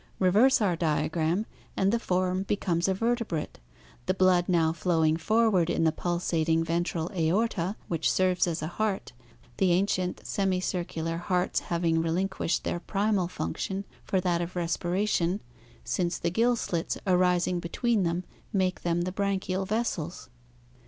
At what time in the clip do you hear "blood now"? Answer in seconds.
4.15-4.73